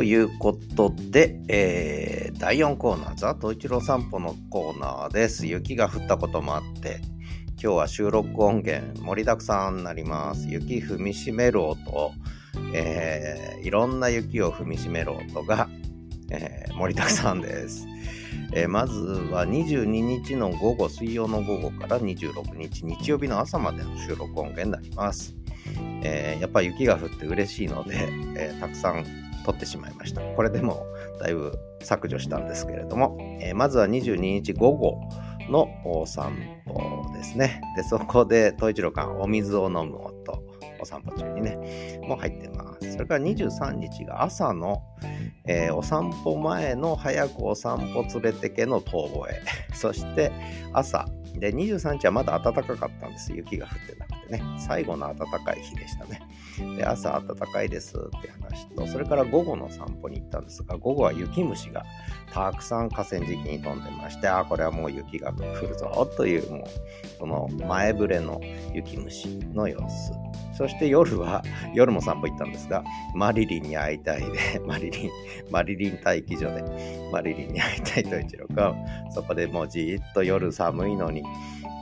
[0.00, 5.46] ということで、えー、第4コーナー、ザ・トイチロ散歩のコーナーです。
[5.46, 7.02] 雪が降ったこともあって、
[7.62, 10.48] 今日は収録音源盛りだくさんになります。
[10.48, 12.12] 雪踏みしめる音、
[12.72, 15.68] えー、いろんな雪を踏みしめる音が、
[16.30, 17.86] えー、盛りだくさんです。
[18.54, 25.36] えー、まずは22日の午後、水曜の午後から26日日曜日の朝までの収録音源になります。
[26.02, 29.04] えー、やっぱり雪が降って嬉しいので、えー、たくさん
[29.44, 30.20] 撮ってしまいました。
[30.20, 30.86] これでも
[31.20, 35.00] だいぶ削除したんですけれども、えー、まずは22日午後
[35.48, 36.36] のお散
[36.66, 37.60] 歩ですね。
[37.76, 40.42] で、そこで、東一郎館お水を飲む音、
[40.80, 42.92] お散歩中にね、もう入ってます。
[42.92, 44.82] それから23日が朝の、
[45.46, 49.42] えー、お散歩前の早くお散歩連れてけの遠吠え。
[49.74, 50.32] そして
[50.72, 53.32] 朝、で、23日はまだ暖かかったんです。
[53.32, 54.42] 雪が降ってなくてね。
[54.58, 56.20] 最後の暖かい日でしたね。
[56.76, 61.84] で、朝暖かいですって話と、それから午後の散歩に行ったんですが、午後は雪虫が
[62.32, 66.64] たくさん河川敷に飛んでまして、あ、これはもう雪が降るぞという、もう、
[67.18, 68.40] この前触れの
[68.72, 70.12] 雪虫の様子。
[70.60, 75.10] そして夜は、 夜も散歩行ったんですが、マリリンに会いたいで、 マリリン、
[75.50, 76.62] マリリン待機所で、
[77.10, 78.74] マリリンに会いたいと一郎君、
[79.10, 81.22] そこでもうじーっと夜寒いのに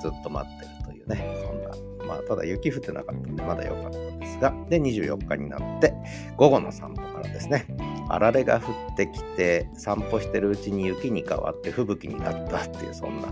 [0.00, 1.70] ずっと待ってるというね、そんな、
[2.08, 5.94] まあ、ただ雪降ってなかったんで、まだ良かったんですが、で、24日になって、
[6.36, 7.66] 午後の散歩からですね、
[8.08, 13.28] あられが降ってきて、散歩してるうちに雪に変わって吹雪になったっていう、そんな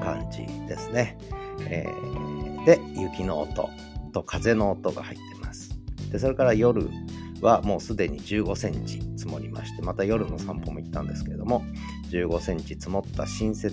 [0.00, 1.16] 感じですね。
[1.68, 3.70] えー、で、雪の音。
[4.12, 5.70] と風の音が入ってます。
[6.10, 6.88] で、それから夜
[7.40, 11.64] はもうすでに15センチ積もりまして、また夜の散歩も行ったんですけれども、
[12.12, 13.70] 15センチ積もった新雪、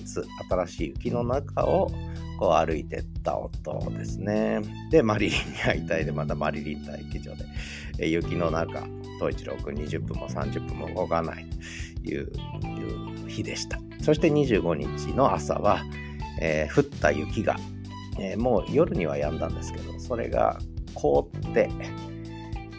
[0.50, 1.92] 新しい雪の中を
[2.40, 4.62] こう歩いてった音ですね。
[4.92, 7.34] で、マリリンに会いたいで、またマリリン待機場
[7.98, 8.88] で、雪の中、
[9.20, 11.46] 東一郎くん20分も30分も動かない
[12.04, 13.80] という日でした。
[14.02, 15.84] そして25日の朝は、
[16.42, 17.58] えー、降った雪が
[18.20, 20.60] えー、もう夜には止んだんですけど、それが
[20.94, 21.70] 凍って、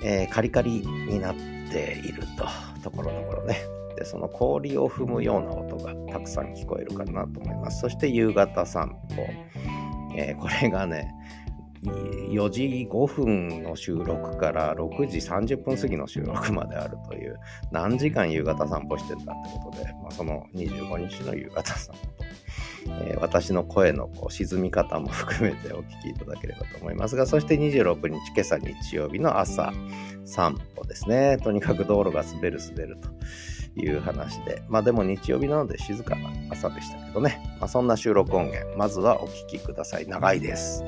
[0.05, 1.35] えー、カリカリになっ
[1.73, 2.47] ていると、
[2.83, 3.80] ところどころね。
[4.01, 7.81] で、その氷を踏むような音がたくさん聞こえるかなと思います。
[7.81, 9.27] そして夕方散歩。
[10.17, 11.15] えー、これがね、
[11.83, 17.39] 4時5分の収録から6時30分過ぎの収録まであるという
[17.71, 22.25] 何時間夕方散歩してんだってことで、まあ、その25日の夕方散歩
[22.87, 29.73] えー、私の声のこう沈み方も含めてお聞きいただければと思いますが、そして26日、今朝日曜日の朝、
[30.25, 31.39] 散歩ですね。
[31.43, 33.09] とにかく道路が滑る滑ると
[33.77, 37.41] いう話で、まあでも日曜日なので静かな朝でしたけどね。
[37.61, 40.07] まあ、そんな収録音源、まずはお聞きください。
[40.07, 40.85] 長いです。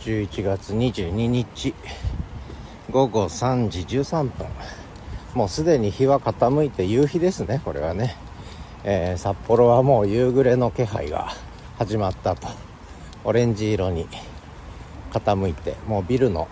[0.00, 1.74] 11月22日
[2.90, 4.46] 午後3時13分
[5.34, 8.14] もうすでに日は傾いて夕日ですね、これはね。
[8.84, 11.32] えー、札幌はもう夕暮れの気配が
[11.78, 12.46] 始まったと。
[13.24, 14.06] オレンジ色に
[15.10, 16.46] 傾いて、もうビルの、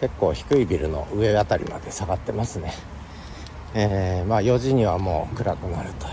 [0.00, 2.72] 結構低いビルの上あたりまで下がってますね。
[3.74, 6.12] えー、まあ4時にはもう暗くなるという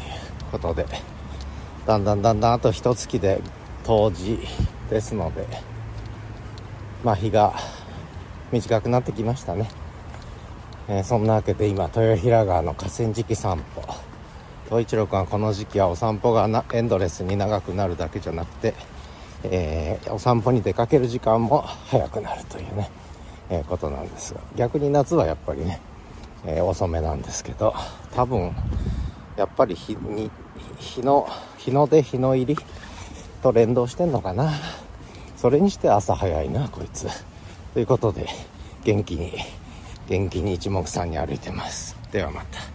[0.51, 0.85] ことで、
[1.85, 3.41] だんだんだんだんあと一月で
[3.83, 4.39] 冬至
[4.89, 5.47] ですので、
[7.03, 7.53] まあ日が
[8.51, 9.69] 短くなってきましたね。
[10.87, 13.81] えー、そんなわけで今豊平川の河川敷散歩
[14.65, 18.73] 東一郎君はこの時期はお散歩がなエンドレスに長くなるだけじゃなくて、
[19.43, 22.89] えー、お散歩に出かける時間も早くなるというね、
[23.49, 25.79] え、ことなんですが逆に夏はやっぱりね、
[26.45, 27.73] え遅めなんですけど
[28.15, 28.53] 多分
[29.37, 30.29] やっぱり日に
[30.77, 31.27] 日の
[31.57, 32.57] 日の出日の入り
[33.41, 34.51] と連動してんのかな。
[35.37, 37.07] それにして朝早いなこいつ。
[37.73, 38.27] ということで
[38.83, 39.33] 元気に
[40.07, 41.97] 元気に一目散に歩いてます。
[42.11, 42.72] ではまた。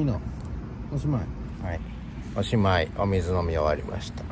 [0.00, 0.20] ういいの
[0.94, 1.20] おしまい。
[1.62, 1.80] はい。
[2.34, 2.90] おしまい。
[2.96, 4.24] お水飲み終わりました。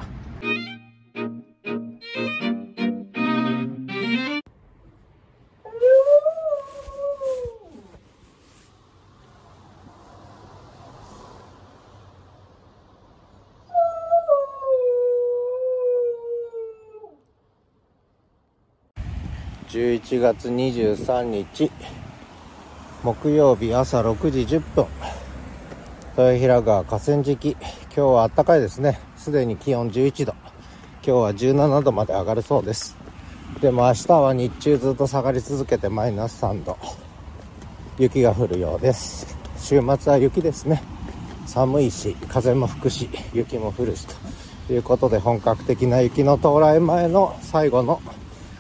[19.69, 21.71] 11月23日
[23.05, 24.87] 木曜日朝6時10分
[26.19, 27.53] 豊平川河川敷。
[27.53, 27.61] 今
[27.95, 28.99] 日は暖かいですね。
[29.17, 30.35] すでに気温11度。
[30.95, 32.97] 今日は17度まで上がるそうです。
[33.61, 36.77] でも明日は日中ずっと下がり続けてマイナス3度。
[38.01, 39.39] 雪が降るようです。
[39.59, 40.83] 週末は雪ですね。
[41.47, 44.05] 寒いし風も吹くし雪も降るし
[44.67, 44.73] と。
[44.73, 48.03] いうことで本格的な雪の到来前の最後の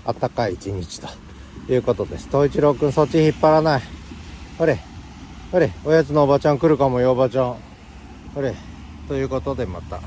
[0.04, 1.08] 暖かい一日と
[1.68, 2.28] いうことです。
[2.28, 3.82] 東一郎くんそっち引っ張らない。
[4.58, 4.78] ほれ。
[5.50, 7.56] ほれおやつのおばちゃん来るかもよおばちゃん。
[8.34, 8.54] ほれ
[9.08, 9.98] ということでまた。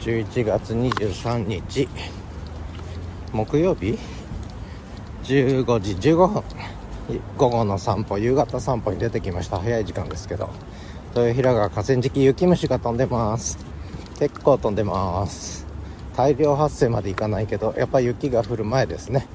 [0.00, 1.88] 11月23日。
[3.32, 3.96] 木曜日
[5.22, 6.42] ？15時15分。
[7.36, 9.60] 午後の散歩夕方散歩に出てきました。
[9.60, 10.50] 早い時間ですけど。
[11.14, 13.58] 豊平川河川敷雪虫が飛んでます。
[14.18, 15.68] 結構飛んでます。
[16.16, 19.28] 大量発生までいかないけどやっぱ雪が降る前ですね。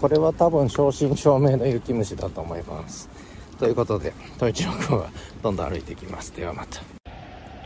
[0.00, 3.10] これは多分正真正銘の雪虫だと思います。
[3.58, 5.10] ということで統一郎君は
[5.42, 6.34] どんどん歩いていきます。
[6.34, 6.80] ではまた。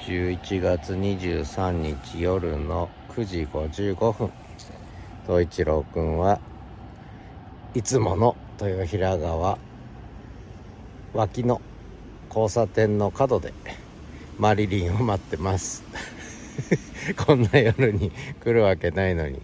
[0.06, 4.32] 11月23日夜の9時55分。
[5.26, 6.40] 東一郎くんは
[7.74, 9.58] いつもの豊平川
[11.12, 11.60] 脇の
[12.28, 13.52] 交差点の角で
[14.38, 15.84] マリリンを待ってます。
[17.26, 18.10] こんな夜に
[18.42, 19.42] 来るわけないのに。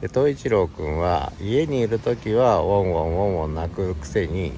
[0.00, 4.52] で東一郎くんは家にいる時はウォンウォンウォンウォン泣くくせに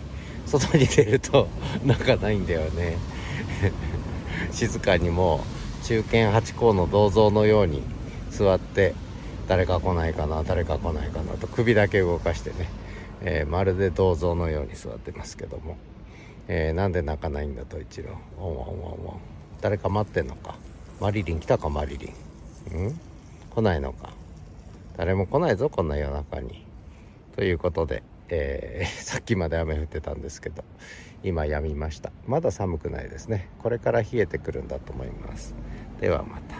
[0.46, 1.48] 外に出ると
[1.84, 2.98] 泣かないんだよね。
[4.52, 5.44] 静かにも
[5.82, 7.82] う中堅八甲の銅像のように
[8.30, 8.94] 座って
[9.48, 12.68] 誰か来ないかな誰か来ないかなと首だけ動かしてね、
[13.22, 15.76] えー、まるで銅像のように座ってますけども、
[16.48, 18.10] えー、なんで鳴かないんだ冬一郎。
[18.38, 19.16] ワンワンワンワン
[19.60, 20.56] 誰か待ってんのか。
[21.00, 22.14] マリリン来たかマリリン。
[22.72, 23.00] うん？
[23.54, 24.10] 来ないのか。
[24.96, 26.64] 誰も来ないぞこんな夜中に。
[27.36, 30.64] ということで、えー、 さっきまで雨降ってたんですけど
[31.22, 32.12] 今止みました。
[32.26, 33.48] まだ寒くないですね。
[33.62, 35.54] これから冷えてくるんだと思います。
[36.00, 36.56] ではまた。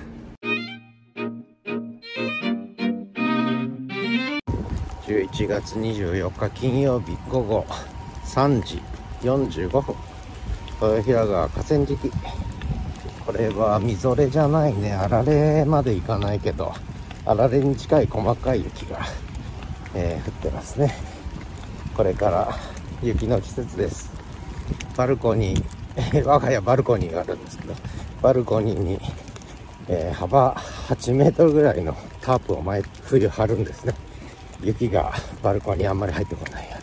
[5.07, 7.67] 11月24日金曜日午後
[8.25, 8.81] 3時
[9.23, 9.95] 45分。
[10.81, 12.11] 豊平川河川敷。
[13.27, 14.95] これはみぞれじゃないね。
[14.95, 16.73] あられまでいかないけど
[17.27, 19.01] あられに近い細かい雪が、
[19.95, 20.95] えー、降ってますね。
[21.97, 22.59] これから
[23.03, 24.11] 雪の季節です。
[24.97, 27.75] バルコニー 我が家バルコニーがあるんですけど
[28.21, 29.01] バルコニーに、
[29.89, 30.55] えー、幅
[30.89, 33.95] 8メートルぐらいのタープを毎冬張るんですね。
[34.61, 35.13] 雪が
[35.43, 36.77] バルコニーあんまり入ってこないよ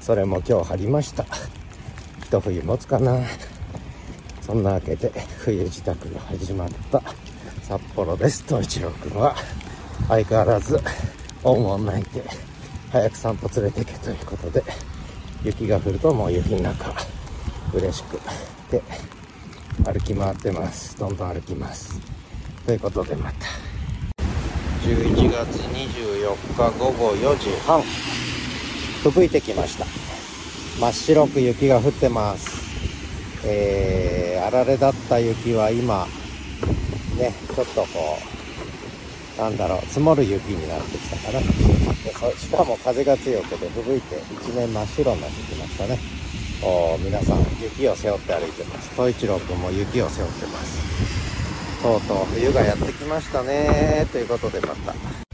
[0.00, 1.26] それも今日貼りました。
[2.22, 3.18] 一冬持つかな。
[4.40, 7.02] そんなわけで冬支度が始まった。
[7.62, 9.34] 札幌ですと一郎君は。
[10.08, 10.80] 相変わらず
[11.44, 12.49] オンオン泣いて
[12.92, 14.64] 早く散歩連れてけということで
[15.44, 16.92] 雪が降るともう雪の中
[17.72, 18.18] 嬉しく
[18.68, 18.82] て
[19.84, 20.98] 歩き回ってます。
[20.98, 22.00] どんどん歩きます。
[22.66, 23.46] ということでまた。
[24.82, 27.80] 11月24日午後4時半。
[29.02, 29.86] 吹雪いてきました。
[30.80, 32.60] 真っ白く雪が降ってます。
[33.44, 36.06] えー、あられだった雪は今
[37.16, 38.39] ねちょっとこう
[39.40, 41.40] なんだろう積もる雪になってきたかな。
[41.40, 45.98] でしかも風が強くて吹雪いて一面真っ白になってきましたね。
[46.62, 48.90] お皆さん雪を背負って歩いてます。
[48.90, 51.82] 東一郎君も雪を背負ってます。
[51.82, 55.29] とうとう冬がやってきましたねということでまた。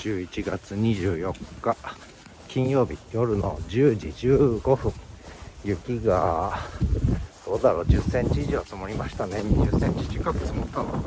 [0.00, 1.76] 11月24日
[2.48, 4.92] 金曜日夜の10時15分
[5.62, 6.58] 雪が
[7.44, 9.40] どうだろう、10センチ以上積もりましたね。
[9.40, 11.04] 20センチ近く積もったのかな。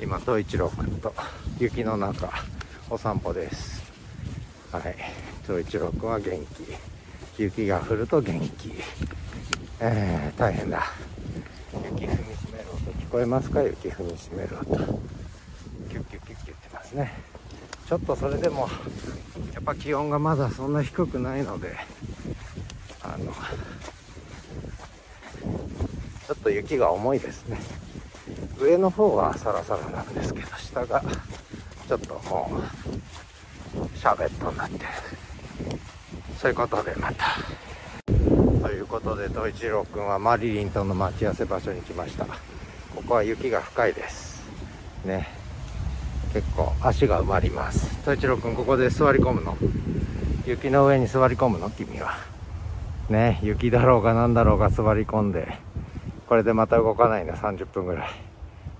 [0.00, 1.12] 今、東一郎君と
[1.58, 2.32] 雪の中、
[2.88, 3.82] お散歩です。
[4.72, 4.96] はい。
[5.42, 6.46] 東一郎君は元
[7.36, 7.42] 気。
[7.42, 8.72] 雪が降ると元気。
[9.80, 10.84] えー、大変だ。
[13.14, 13.62] こえますか？
[13.62, 14.76] 雪踏みしめる音。
[15.88, 17.12] キュッキュッキュッキュッってますね。
[17.88, 18.68] ちょっとそれでも、
[19.52, 21.76] やっぱ気温がまだそんな低くないので、
[23.04, 27.60] あの、ちょっと雪が重いですね。
[28.58, 31.00] 上の方はサラサラなんですけど、下が
[31.86, 32.50] ちょっとも
[33.76, 34.86] う、シャーベットになって。
[36.40, 37.26] そういうことでまた。
[38.60, 42.26] ということで、東一郎くんはマリリンとの待ち合わせ場所に来ました。
[43.04, 44.42] ここは雪が深いです。
[45.04, 45.28] ね。
[46.32, 48.00] 結構足が埋まります。
[48.00, 49.58] 東一郎くんここで座り込むの？
[50.46, 51.68] 雪の上に座り込むの？
[51.68, 52.16] 君は。
[53.10, 55.58] ね、雪だろうが何だろうが座り込んで、
[56.26, 58.08] これでまた動かないの30分ぐらい。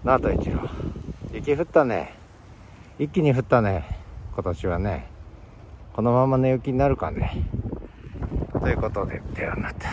[0.04, 0.70] なあ、東一郎。
[1.34, 2.14] 雪降ったね。
[2.98, 3.84] 一気に降ったね。
[4.32, 5.06] 今年はね。
[5.92, 7.44] このままの雪になるかね。
[8.58, 9.90] ということで、ではまた。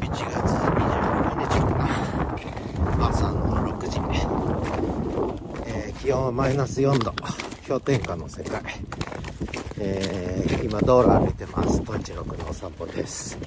[0.00, 1.64] 1月25日か
[2.98, 3.36] な朝の
[3.78, 3.98] 6時、
[5.66, 7.14] えー気温はマイナス4度
[7.68, 8.60] 氷点下の世界、
[9.78, 11.80] えー今道路歩いてます。
[11.82, 13.38] と一郎君のお散歩です、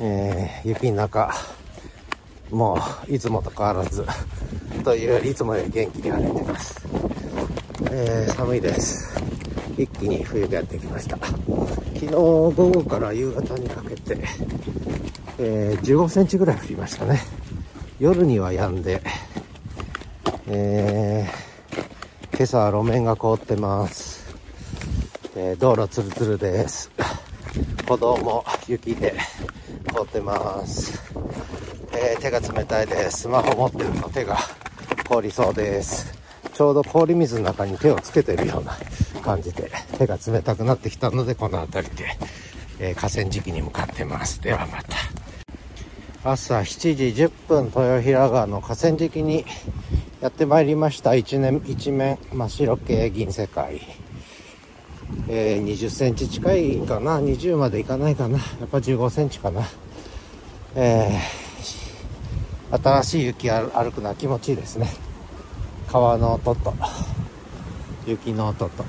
[0.00, 1.30] えー雪の中
[2.50, 4.02] もういつもと変わらず
[4.82, 6.88] といういつもより元気に歩いてます、
[7.90, 9.20] えー寒いです。
[9.76, 11.18] 一気に冬がやってきました。
[11.18, 11.36] 昨
[11.98, 14.18] 日午後から夕方にかけて
[15.38, 17.20] えー15センチぐらい降りましたね。
[17.98, 19.02] 夜には止んで、
[20.46, 21.49] えー
[22.40, 24.34] 今朝は路面が凍ってます。
[25.36, 26.90] えー道路ツルツルです。
[27.86, 29.14] 歩道も雪で
[29.92, 30.98] 凍ってます。
[31.92, 33.24] えー手が冷たいです。
[33.24, 34.38] スマホ持ってると手が
[35.06, 36.18] 凍りそうです。
[36.54, 38.74] ちょうど氷水の中に手をつけてるような
[39.20, 42.06] 感じで手が冷たくなってきたのでこの辺りで、
[42.78, 44.40] えー河川敷に向かってます。
[44.40, 44.96] ではまた。
[46.24, 49.44] 朝7時10分豊平川の河川敷に
[50.20, 51.14] やってまいりました。
[51.14, 53.80] 一年一面真っ白系銀世界。
[55.28, 58.36] えー、20センチ近いかな？20までいかないかな？
[58.36, 59.62] やっぱ15センチかな。
[60.74, 64.88] えー、新しい雪歩歩くのは気持ちいいですね。
[65.88, 66.74] 川の音と
[68.06, 68.84] 雪の音と。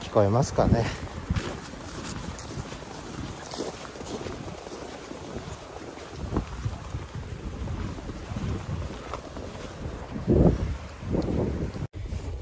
[0.00, 0.86] 聞こえますかね？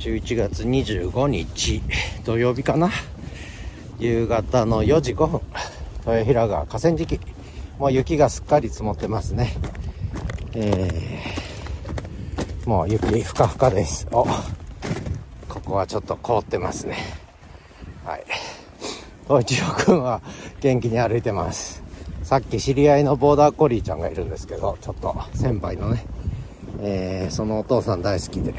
[0.06, 1.82] 11月25日
[2.24, 2.92] 土曜日かな。
[3.98, 5.40] 夕方の4時5分。
[6.06, 7.18] 豊平川河川敷。
[7.80, 9.52] もう雪がすっかり積もってますね。
[10.54, 14.06] えー、もう雪ふかふかです。
[14.12, 14.24] お
[15.48, 16.98] ここはちょっと凍ってますね。
[18.04, 18.24] はい。
[19.24, 20.22] 東一郎くんは
[20.60, 21.82] 元気に歩いてます。
[22.22, 26.06] さっき知り合いのボーダーコリーちゃんがいるんですけどちょっと先輩のね。
[26.80, 28.54] えー、そのお父さん大好きで。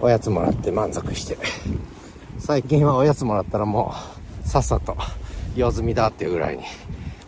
[0.00, 1.36] おやつもらって満足して。
[2.38, 3.92] 最近はおやつもらったらも
[4.44, 4.96] うさっさと
[5.56, 6.62] 用済みだっていうぐらいに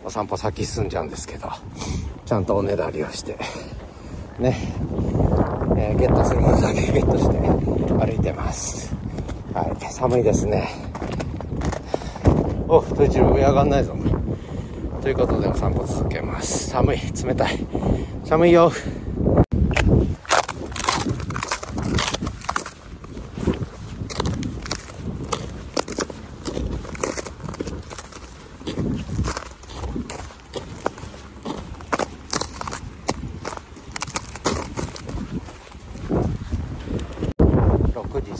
[0.03, 1.49] お散歩先進んじゃうんですけど
[2.25, 3.37] ちゃんとおねだりをして
[4.39, 4.57] ね、
[5.77, 8.95] えーゲットするものだけ ゲットして歩いてます。
[9.53, 10.69] はい寒いですね。
[12.67, 13.93] おと一郎上上がんないぞ。
[15.01, 16.69] ということでお散歩続けます。
[16.69, 17.59] 寒い冷たい。
[18.23, 18.71] 寒いよ。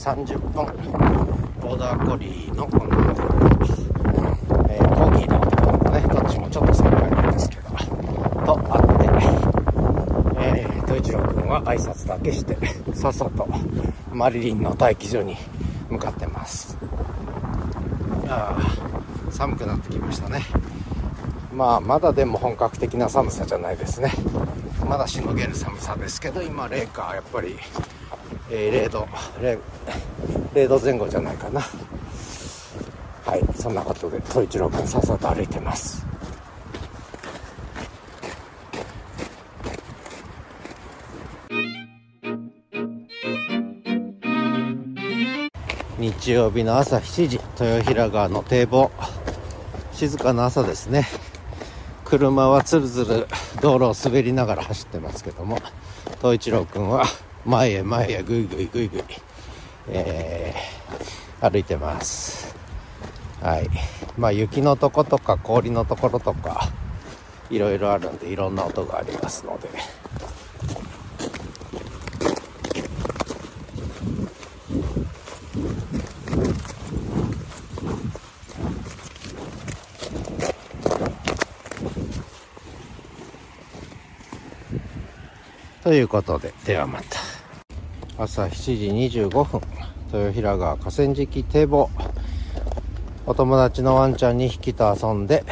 [0.01, 0.65] 30分。
[1.61, 3.13] ボーダーコリーの女の、
[4.67, 7.69] えー、コーギーの男の子ねどっちもちょっと先輩なんですけど
[8.43, 9.11] と会って
[10.43, 12.57] えー、統一郎君は挨拶だけして
[12.95, 13.47] さっさと
[14.11, 15.37] マリリンの待機所に
[15.87, 16.75] 向かってます
[18.27, 20.41] ああ寒くなってきましたね
[21.53, 24.11] まあまだでも本格的な寒さじゃないですね
[24.89, 27.55] まだしのげる寒さですけど今零下やっぱり、
[28.53, 29.07] えー、0度
[29.39, 29.59] 0,
[30.53, 31.61] 0度前後じゃないかな。
[33.25, 36.05] はいそんなことで統一郎君さっさと歩いてます。
[45.97, 48.91] 日曜日の朝7時豊平川の堤防。
[49.93, 51.07] 静かな朝ですね。
[52.03, 53.27] 車はつるずる
[53.61, 55.59] 道路を滑りながら走ってますけども
[56.17, 57.05] 東一郎君は
[57.45, 59.03] 前へ前へぐいぐいぐいぐい、
[59.89, 62.55] えー、歩いてます。
[63.41, 63.69] はい。
[64.17, 66.69] まあ雪のとことか氷のところとか
[67.49, 69.69] いろいろあるんでいろんな音がありますので。
[85.83, 87.30] ということで、ではまた。
[88.23, 89.61] 朝7時25分、
[90.13, 91.89] 豊平川河川敷堤防。
[93.25, 95.43] お友達のワンちゃん2匹と遊んで、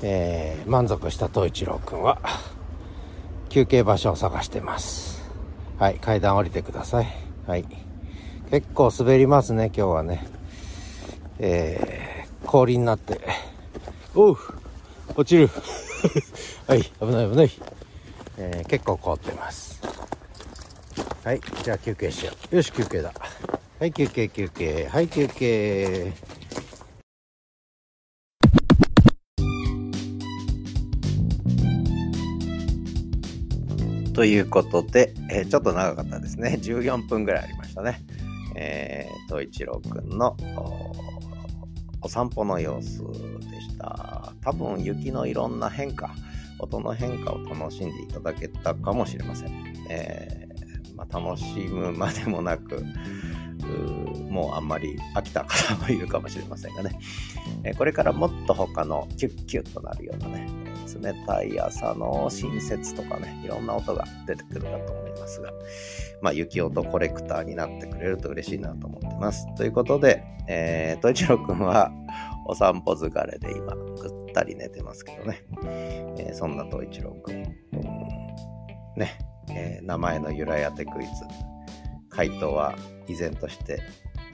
[0.00, 2.20] えー、満足した東一郎くんは、
[3.48, 5.20] 休憩場所を探してます。
[5.76, 7.08] はい、階段降りてください。
[7.48, 7.64] はい。
[8.52, 10.24] 結構滑りますね、今日はね。
[11.40, 13.20] えー、氷になって。
[14.14, 14.38] おう
[15.16, 15.50] 落ちる
[16.68, 17.50] はい、危ない危ない。
[18.38, 19.93] えー、結構凍ってます
[21.24, 23.10] はいじゃあ休憩しようよし休憩だ
[23.80, 26.12] はい休憩休憩はい休憩
[34.12, 36.56] ということで、えー、ちょっと長かったですね。
[36.62, 38.00] 14分ぐらいありましたね。
[38.54, 40.36] えー、東一郎くんの
[42.00, 43.02] お散歩の様子
[43.50, 44.32] でした。
[44.40, 46.14] 多分雪のいろんな変化、
[46.60, 49.74] 音の変化を楽しんでいただけたかもしれません。
[49.90, 50.43] えー、
[51.10, 52.84] まあ、楽しむまでもなく、
[54.28, 56.98] もうあんまり飽きた方もいるかもしれませんがね、
[57.62, 60.48] え、これからもっと他のキュッキュッとなるようなね、
[61.00, 65.52] 冷たい朝の新雪とかね、いろんな音が出てくるかと思いますが、
[66.20, 69.46] まあ、雪音コレクターになってくれると嬉しいなと思ってます。
[69.56, 71.90] ということで、えー、と一郎くんは
[72.46, 75.44] お散歩疲れで今、ぐったり寝てますけどね。
[76.18, 77.42] えー、そんな東一郎くん。
[78.96, 79.18] ね、
[79.50, 81.10] えー、名前の由来当てクイズ。
[82.08, 82.76] 回答は
[83.08, 83.82] 依然として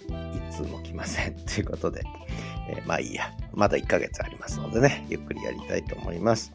[0.09, 1.35] いつも来ません。
[1.35, 2.03] ということで、
[2.69, 3.33] えー、まあいいや。
[3.53, 6.53] まだ1ヶ月ありますのでね、ゆっくりやりたいと思います。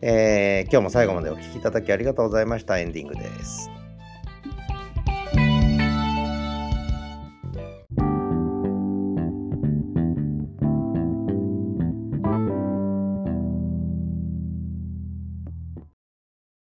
[0.00, 2.78] えー、今日も最後までお聴きいただきありがとうございました。
[2.78, 3.70] エンディングです。